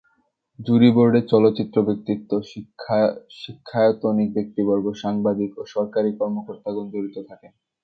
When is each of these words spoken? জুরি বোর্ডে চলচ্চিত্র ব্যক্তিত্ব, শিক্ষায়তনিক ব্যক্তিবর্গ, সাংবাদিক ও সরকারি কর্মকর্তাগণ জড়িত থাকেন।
জুরি 0.59 0.89
বোর্ডে 0.95 1.21
চলচ্চিত্র 1.31 1.77
ব্যক্তিত্ব, 1.87 2.31
শিক্ষায়তনিক 3.41 4.29
ব্যক্তিবর্গ, 4.37 4.85
সাংবাদিক 5.03 5.51
ও 5.57 5.73
সরকারি 5.75 6.09
কর্মকর্তাগণ 6.19 6.85
জড়িত 6.93 7.17
থাকেন। 7.29 7.51